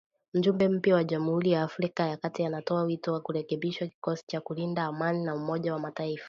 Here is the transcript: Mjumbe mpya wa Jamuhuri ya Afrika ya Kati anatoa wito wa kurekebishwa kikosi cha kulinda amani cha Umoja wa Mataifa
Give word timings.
Mjumbe 0.33 0.67
mpya 0.69 0.95
wa 0.95 1.03
Jamuhuri 1.03 1.51
ya 1.51 1.63
Afrika 1.63 2.07
ya 2.07 2.17
Kati 2.17 2.45
anatoa 2.45 2.83
wito 2.83 3.13
wa 3.13 3.19
kurekebishwa 3.21 3.87
kikosi 3.87 4.23
cha 4.27 4.41
kulinda 4.41 4.83
amani 4.83 5.25
cha 5.25 5.35
Umoja 5.35 5.73
wa 5.73 5.79
Mataifa 5.79 6.19